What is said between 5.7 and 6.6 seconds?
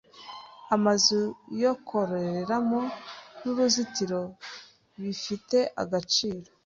agaciro